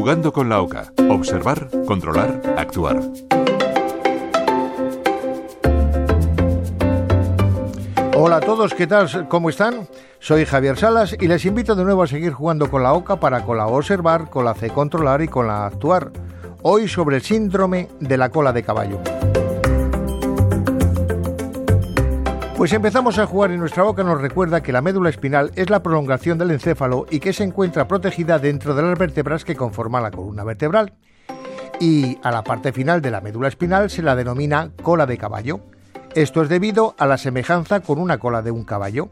[0.00, 0.92] Jugando con la OCA.
[1.10, 3.02] Observar, controlar, actuar.
[8.14, 9.26] Hola a todos, ¿qué tal?
[9.26, 9.88] ¿Cómo están?
[10.20, 13.42] Soy Javier Salas y les invito de nuevo a seguir jugando con la OCA para
[13.42, 16.12] con la observar, con la C controlar y con la actuar.
[16.62, 19.00] Hoy sobre el síndrome de la cola de caballo.
[22.58, 25.80] Pues empezamos a jugar y nuestra boca nos recuerda que la médula espinal es la
[25.80, 30.10] prolongación del encéfalo y que se encuentra protegida dentro de las vértebras que conforman la
[30.10, 30.92] columna vertebral.
[31.78, 35.60] Y a la parte final de la médula espinal se la denomina cola de caballo.
[36.16, 39.10] Esto es debido a la semejanza con una cola de un caballo.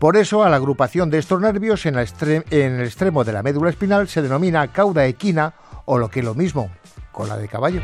[0.00, 4.08] Por eso a la agrupación de estos nervios en, el extremo de la médula espinal
[4.08, 6.68] se denomina cauda equina o lo que es lo mismo,
[7.12, 7.80] cola de caballo.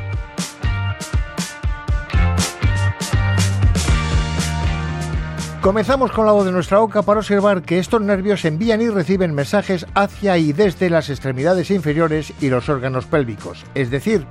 [5.65, 9.35] Comenzamos con la voz de nuestra boca para observar que estos nervios envían y reciben
[9.35, 14.27] mensajes hacia y desde las extremidades inferiores y los órganos pélvicos, es decir,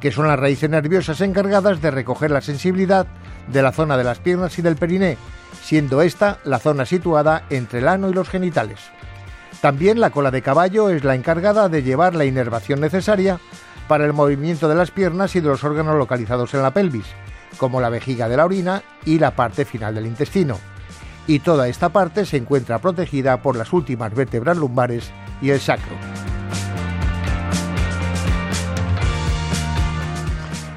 [0.00, 3.08] que son las raíces nerviosas encargadas de recoger la sensibilidad
[3.48, 5.18] de la zona de las piernas y del periné,
[5.64, 8.78] siendo esta la zona situada entre el ano y los genitales.
[9.60, 13.40] También la cola de caballo es la encargada de llevar la inervación necesaria
[13.88, 17.06] para el movimiento de las piernas y de los órganos localizados en la pelvis,
[17.56, 20.58] como la vejiga de la orina y la parte final del intestino.
[21.26, 25.10] Y toda esta parte se encuentra protegida por las últimas vértebras lumbares
[25.42, 25.94] y el sacro.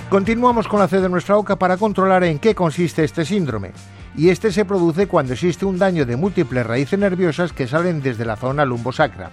[0.09, 3.71] Continuamos con la C de nuestra boca para controlar en qué consiste este síndrome.
[4.13, 8.25] Y este se produce cuando existe un daño de múltiples raíces nerviosas que salen desde
[8.25, 9.31] la zona lumbosacra.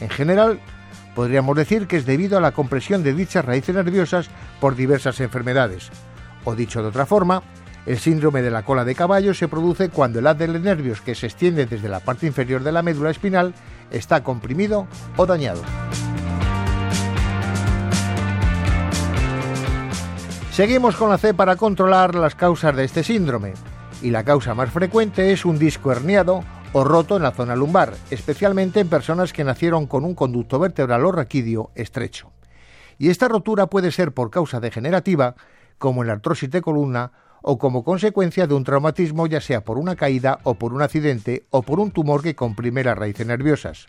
[0.00, 0.60] En general,
[1.14, 4.28] podríamos decir que es debido a la compresión de dichas raíces nerviosas
[4.60, 5.90] por diversas enfermedades,
[6.48, 7.42] o dicho de otra forma,
[7.84, 11.14] el síndrome de la cola de caballo se produce cuando el haz de nervios que
[11.14, 13.54] se extiende desde la parte inferior de la médula espinal
[13.90, 15.60] está comprimido o dañado.
[20.52, 23.52] Seguimos con la C para controlar las causas de este síndrome,
[24.00, 27.92] y la causa más frecuente es un disco herniado o roto en la zona lumbar,
[28.10, 32.32] especialmente en personas que nacieron con un conducto vertebral o raquídeo estrecho.
[32.96, 35.36] Y esta rotura puede ser por causa degenerativa,
[35.78, 37.12] como en la artrosis de columna
[37.42, 41.46] o como consecuencia de un traumatismo ya sea por una caída o por un accidente
[41.50, 43.86] o por un tumor que comprime las raíces nerviosas.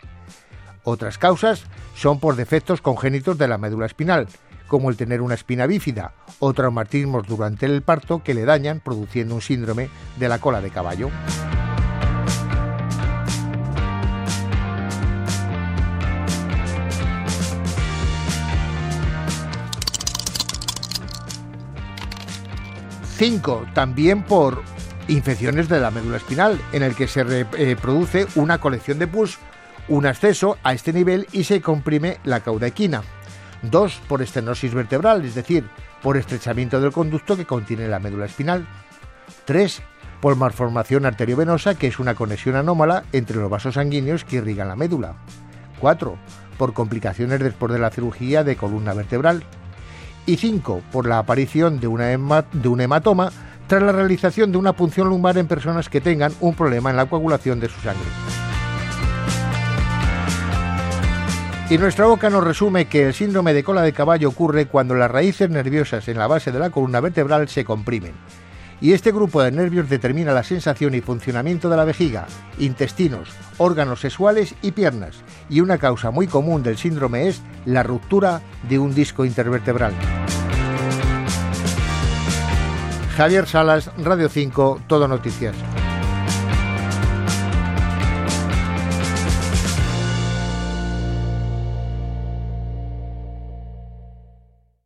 [0.84, 1.64] Otras causas
[1.94, 4.28] son por defectos congénitos de la médula espinal,
[4.66, 9.34] como el tener una espina bífida o traumatismos durante el parto que le dañan produciendo
[9.34, 11.10] un síndrome de la cola de caballo.
[23.20, 23.66] 5.
[23.74, 24.62] También por
[25.06, 27.22] infecciones de la médula espinal, en el que se
[27.58, 29.38] eh, produce una colección de pus,
[29.88, 33.02] un acceso a este nivel y se comprime la cauda equina.
[33.60, 34.00] 2.
[34.08, 35.68] Por estenosis vertebral, es decir,
[36.02, 38.66] por estrechamiento del conducto que contiene la médula espinal.
[39.44, 39.82] 3.
[40.22, 44.76] Por malformación arteriovenosa, que es una conexión anómala entre los vasos sanguíneos que irrigan la
[44.76, 45.16] médula.
[45.78, 46.16] 4.
[46.56, 49.44] Por complicaciones después de la cirugía de columna vertebral
[50.26, 52.06] y 5 por la aparición de, una
[52.52, 53.30] de un hematoma
[53.66, 57.06] tras la realización de una punción lumbar en personas que tengan un problema en la
[57.06, 58.06] coagulación de su sangre.
[61.70, 65.10] Y nuestra boca nos resume que el síndrome de cola de caballo ocurre cuando las
[65.10, 68.14] raíces nerviosas en la base de la columna vertebral se comprimen
[68.80, 72.26] y este grupo de nervios determina la sensación y funcionamiento de la vejiga,
[72.58, 75.16] intestinos, órganos sexuales y piernas,
[75.48, 79.92] y una causa muy común del síndrome es la ruptura de un disco intervertebral.
[83.16, 85.54] Javier Salas, Radio 5, Todo Noticias.